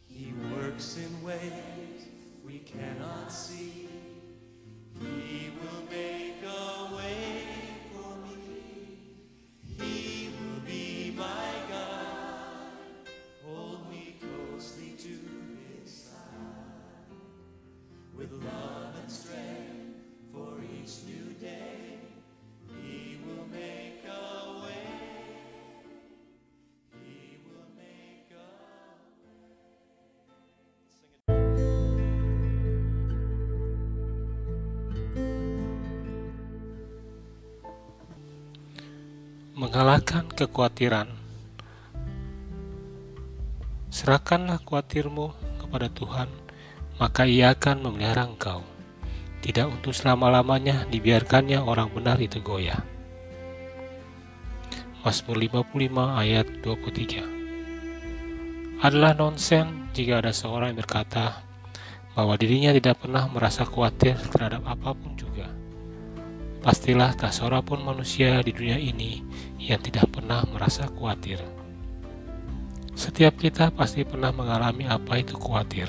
He 0.05 0.33
works 0.55 0.95
in 0.95 1.21
ways 1.25 2.07
we 2.45 2.59
cannot 2.59 3.29
see. 3.29 3.89
Mengalahkan 39.67 40.23
kekhawatiran. 40.31 41.11
Serahkanlah 43.91 44.63
khawatirmu 44.63 45.35
kepada 45.59 45.91
Tuhan, 45.91 46.31
maka 46.95 47.27
Ia 47.27 47.51
akan 47.51 47.83
memelihara 47.83 48.31
engkau. 48.31 48.63
Tidak 49.43 49.67
untuk 49.67 49.91
selama-lamanya 49.91 50.87
dibiarkannya 50.87 51.59
orang 51.59 51.91
benar 51.91 52.15
itu 52.23 52.39
goyah. 52.39 52.79
Mazmur 55.03 55.35
55 55.35 55.67
ayat 56.15 56.47
23 56.63 58.79
Adalah 58.87 59.19
nonsen 59.19 59.91
jika 59.91 60.23
ada 60.23 60.31
seorang 60.31 60.71
yang 60.71 60.79
berkata 60.79 61.43
bahwa 62.15 62.39
dirinya 62.39 62.71
tidak 62.71 63.03
pernah 63.03 63.27
merasa 63.27 63.67
khawatir 63.67 64.15
terhadap 64.31 64.63
apa 64.63 64.95
pun 64.95 65.11
juga. 65.19 65.56
Pastilah 66.67 67.15
tak 67.15 67.31
seorang 67.31 67.63
pun 67.63 67.79
manusia 67.79 68.43
di 68.43 68.51
dunia 68.51 68.75
ini 68.75 69.23
yang 69.55 69.79
tidak 69.79 70.11
pernah 70.11 70.43
merasa 70.51 70.83
khawatir. 70.91 71.39
Setiap 72.91 73.39
kita 73.39 73.71
pasti 73.71 74.03
pernah 74.03 74.35
mengalami 74.35 74.83
apa 74.83 75.15
itu 75.15 75.39
khawatir. 75.39 75.87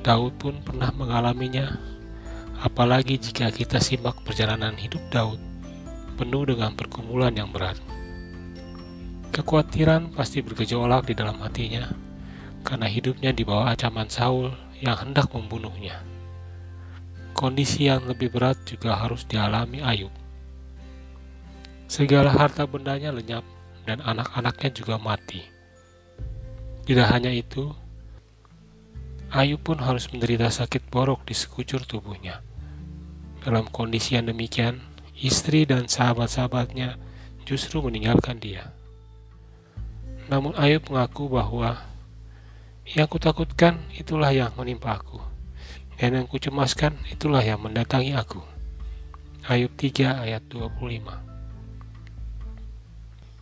Daud 0.00 0.40
pun 0.40 0.64
pernah 0.64 0.88
mengalaminya, 0.96 1.76
apalagi 2.64 3.20
jika 3.20 3.52
kita 3.52 3.84
simak 3.84 4.16
perjalanan 4.24 4.72
hidup 4.80 5.04
Daud 5.12 5.36
penuh 6.16 6.48
dengan 6.48 6.72
pergumulan 6.72 7.36
yang 7.36 7.52
berat. 7.52 7.76
Kekhawatiran 9.28 10.16
pasti 10.16 10.40
bergejolak 10.40 11.12
di 11.12 11.12
dalam 11.12 11.36
hatinya 11.44 11.92
karena 12.64 12.88
hidupnya 12.88 13.36
di 13.36 13.44
bawah 13.44 13.76
ancaman 13.76 14.08
Saul 14.08 14.56
yang 14.80 14.96
hendak 14.96 15.28
membunuhnya. 15.36 16.00
Kondisi 17.34 17.90
yang 17.90 18.06
lebih 18.06 18.30
berat 18.30 18.62
juga 18.62 18.94
harus 18.94 19.26
dialami 19.26 19.82
Ayub. 19.82 20.14
Segala 21.90 22.30
harta 22.30 22.62
bendanya 22.62 23.10
lenyap 23.10 23.42
dan 23.82 23.98
anak-anaknya 24.06 24.70
juga 24.70 25.02
mati. 25.02 25.42
Tidak 26.86 27.02
hanya 27.10 27.34
itu, 27.34 27.74
Ayub 29.34 29.58
pun 29.66 29.82
harus 29.82 30.06
menderita 30.14 30.46
sakit 30.46 30.86
borok 30.94 31.26
di 31.26 31.34
sekujur 31.34 31.82
tubuhnya. 31.82 32.38
Dalam 33.42 33.66
kondisi 33.66 34.14
yang 34.14 34.30
demikian, 34.30 34.78
istri 35.18 35.66
dan 35.66 35.90
sahabat-sahabatnya 35.90 37.02
justru 37.42 37.82
meninggalkan 37.82 38.38
dia. 38.38 38.70
Namun 40.30 40.54
Ayub 40.54 40.86
mengaku 40.86 41.26
bahwa 41.26 41.82
yang 42.94 43.10
kutakutkan 43.10 43.82
itulah 43.98 44.30
yang 44.30 44.54
menimpa 44.54 45.02
aku 45.02 45.33
dan 45.98 46.18
yang 46.18 46.26
kucemaskan 46.26 46.98
itulah 47.10 47.42
yang 47.42 47.62
mendatangi 47.62 48.14
aku. 48.14 48.42
Ayub 49.44 49.70
3 49.76 50.24
ayat 50.24 50.42
25 50.48 50.72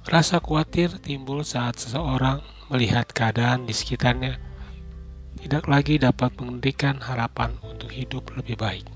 Rasa 0.02 0.42
khawatir 0.42 0.98
timbul 0.98 1.46
saat 1.46 1.78
seseorang 1.78 2.42
melihat 2.74 3.06
keadaan 3.06 3.70
di 3.70 3.74
sekitarnya 3.76 4.34
tidak 5.38 5.70
lagi 5.70 6.02
dapat 6.02 6.34
memberikan 6.42 6.98
harapan 6.98 7.54
untuk 7.62 7.94
hidup 7.94 8.34
lebih 8.34 8.58
baik. 8.58 8.86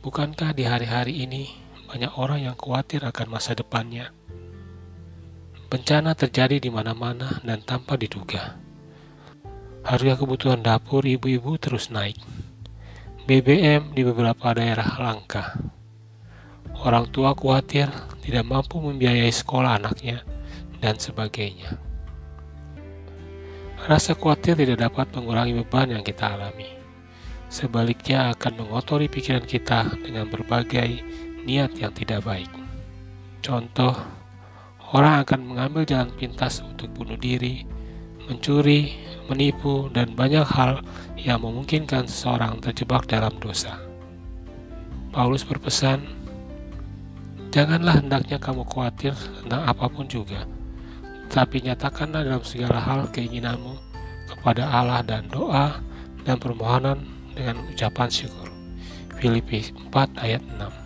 Bukankah 0.00 0.56
di 0.56 0.64
hari-hari 0.64 1.28
ini 1.28 1.52
banyak 1.92 2.16
orang 2.16 2.40
yang 2.40 2.56
khawatir 2.56 3.04
akan 3.04 3.36
masa 3.36 3.52
depannya? 3.52 4.16
Bencana 5.68 6.16
terjadi 6.16 6.56
di 6.56 6.72
mana-mana 6.72 7.40
dan 7.44 7.60
tanpa 7.64 8.00
diduga. 8.00 8.63
Harga 9.84 10.16
kebutuhan 10.16 10.64
dapur 10.64 11.04
ibu-ibu 11.04 11.60
terus 11.60 11.92
naik. 11.92 12.16
BBM 13.28 13.92
di 13.92 14.00
beberapa 14.00 14.56
daerah 14.56 14.96
langka. 14.96 15.60
Orang 16.80 17.12
tua 17.12 17.36
khawatir 17.36 17.92
tidak 18.24 18.48
mampu 18.48 18.80
membiayai 18.80 19.28
sekolah 19.28 19.76
anaknya 19.76 20.24
dan 20.80 20.96
sebagainya. 20.96 21.76
Rasa 23.84 24.16
khawatir 24.16 24.56
tidak 24.56 24.88
dapat 24.88 25.12
mengurangi 25.12 25.52
beban 25.60 25.92
yang 25.92 26.00
kita 26.00 26.32
alami. 26.32 26.72
Sebaliknya 27.52 28.32
akan 28.32 28.64
mengotori 28.64 29.12
pikiran 29.12 29.44
kita 29.44 30.00
dengan 30.00 30.32
berbagai 30.32 31.04
niat 31.44 31.76
yang 31.76 31.92
tidak 31.92 32.24
baik. 32.24 32.48
Contoh, 33.44 33.92
orang 34.96 35.28
akan 35.28 35.44
mengambil 35.44 35.84
jalan 35.84 36.08
pintas 36.16 36.64
untuk 36.64 36.88
bunuh 36.96 37.20
diri, 37.20 37.68
mencuri, 38.28 38.96
menipu, 39.28 39.88
dan 39.92 40.12
banyak 40.12 40.44
hal 40.44 40.80
yang 41.20 41.40
memungkinkan 41.40 42.08
seseorang 42.08 42.60
terjebak 42.60 43.08
dalam 43.08 43.32
dosa. 43.40 43.80
Paulus 45.14 45.46
berpesan, 45.46 46.24
Janganlah 47.54 48.02
hendaknya 48.02 48.42
kamu 48.42 48.66
khawatir 48.66 49.14
tentang 49.14 49.62
apa 49.62 49.86
pun 49.86 50.10
juga, 50.10 50.42
tapi 51.30 51.62
nyatakanlah 51.62 52.26
dalam 52.26 52.42
segala 52.42 52.82
hal 52.82 53.06
keinginanmu 53.14 53.78
kepada 54.26 54.66
Allah 54.66 55.06
dan 55.06 55.30
doa 55.30 55.78
dan 56.26 56.42
permohonan 56.42 57.06
dengan 57.30 57.62
ucapan 57.70 58.10
syukur. 58.10 58.50
Filipi 59.22 59.70
4 59.70 60.18
ayat 60.18 60.42
6 60.58 60.84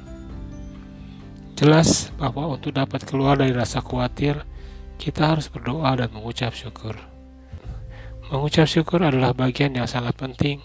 Jelas 1.56 2.12
bahwa 2.20 2.55
untuk 2.55 2.76
dapat 2.76 3.03
keluar 3.09 3.41
dari 3.41 3.56
rasa 3.56 3.81
khawatir, 3.81 4.44
kita 5.00 5.34
harus 5.34 5.49
berdoa 5.49 5.97
dan 5.97 6.12
mengucap 6.12 6.53
syukur. 6.53 6.94
Mengucap 8.28 8.68
syukur 8.68 9.00
adalah 9.00 9.32
bagian 9.32 9.72
yang 9.72 9.88
sangat 9.88 10.12
penting 10.12 10.60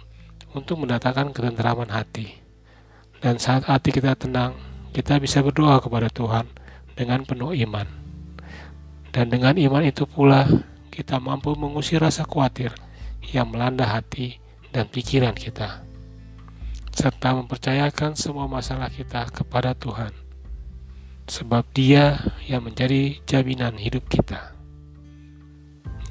untuk 0.51 0.83
mendatangkan 0.83 1.31
ketenteraman 1.31 1.87
hati. 1.95 2.35
Dan 3.23 3.39
saat 3.39 3.63
hati 3.71 3.95
kita 3.95 4.19
tenang, 4.19 4.51
kita 4.91 5.15
bisa 5.15 5.39
berdoa 5.39 5.79
kepada 5.79 6.11
Tuhan 6.11 6.43
dengan 6.91 7.23
penuh 7.23 7.55
iman. 7.63 7.87
Dan 9.15 9.31
dengan 9.31 9.55
iman 9.55 9.79
itu 9.79 10.03
pula, 10.03 10.43
kita 10.91 11.23
mampu 11.23 11.55
mengusir 11.55 12.03
rasa 12.03 12.27
khawatir 12.27 12.75
yang 13.31 13.47
melanda 13.47 13.87
hati 13.87 14.43
dan 14.75 14.91
pikiran 14.91 15.31
kita, 15.31 15.87
serta 16.91 17.31
mempercayakan 17.31 18.19
semua 18.19 18.43
masalah 18.51 18.91
kita 18.91 19.23
kepada 19.31 19.71
Tuhan, 19.71 20.11
sebab 21.31 21.63
Dia 21.71 22.19
yang 22.43 22.67
menjadi 22.67 23.23
jaminan 23.23 23.79
hidup 23.79 24.03
kita. 24.11 24.51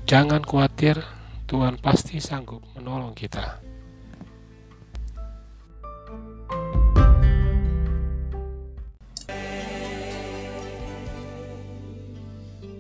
Jangan 0.09 0.41
khawatir, 0.43 0.99
Tuhan 1.53 1.77
pasti 1.85 2.17
sanggup 2.17 2.65
menolong 2.73 3.13
kita. 3.13 3.61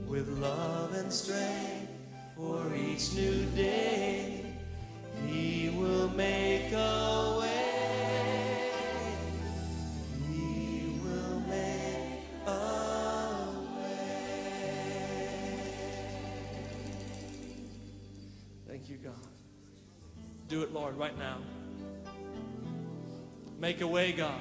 with 0.08 0.28
love 0.40 0.92
and 0.96 1.12
strength 1.12 1.88
for 2.36 2.72
each 2.72 3.12
new 3.12 3.44
day. 3.52 3.91
You, 18.92 18.98
God. 18.98 19.14
Do 20.48 20.62
it, 20.62 20.72
Lord, 20.72 20.98
right 20.98 21.18
now. 21.18 21.38
Make 23.58 23.80
a 23.80 23.86
way, 23.86 24.12
God. 24.12 24.40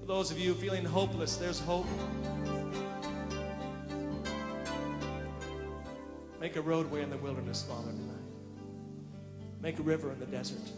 For 0.00 0.06
those 0.06 0.32
of 0.32 0.38
you 0.40 0.52
feeling 0.54 0.84
hopeless, 0.84 1.36
there's 1.36 1.60
hope. 1.60 1.86
Make 6.40 6.56
a 6.56 6.60
roadway 6.60 7.02
in 7.02 7.10
the 7.10 7.18
wilderness, 7.18 7.62
Father, 7.62 7.92
tonight. 7.92 8.16
Make 9.60 9.78
a 9.78 9.82
river 9.82 10.10
in 10.10 10.18
the 10.18 10.26
desert. 10.26 10.72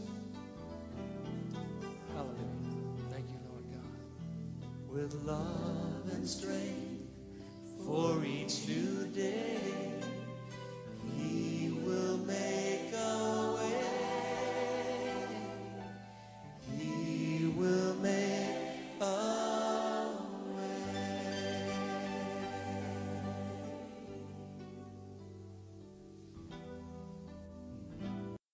Hallelujah. 2.12 2.36
Thank 3.10 3.24
you, 3.30 3.38
Lord 3.48 3.64
God. 3.72 4.94
with 4.94 5.14
love 5.24 6.12
and 6.12 6.28
strength 6.28 7.08
for 7.86 8.22
each 8.26 8.68
new 8.68 8.93